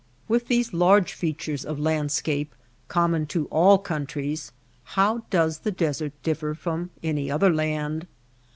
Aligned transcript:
With 0.27 0.47
these 0.47 0.73
large 0.73 1.13
features 1.13 1.63
of 1.63 1.77
landscape 1.79 2.55
com 2.87 3.11
mon 3.11 3.27
to 3.27 3.45
all 3.51 3.77
countries, 3.77 4.51
how 4.97 5.25
does 5.29 5.59
the 5.59 5.69
desert 5.69 6.13
differ 6.23 6.55
from 6.55 6.89
any 7.03 7.29
other 7.29 7.53
land 7.53 8.07